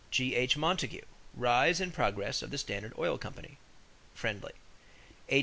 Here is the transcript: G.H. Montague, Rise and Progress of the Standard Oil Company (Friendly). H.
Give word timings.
G.H. 0.09 0.57
Montague, 0.57 1.05
Rise 1.35 1.79
and 1.79 1.93
Progress 1.93 2.41
of 2.41 2.49
the 2.49 2.57
Standard 2.57 2.93
Oil 2.97 3.19
Company 3.19 3.59
(Friendly). 4.15 4.53
H. 5.29 5.39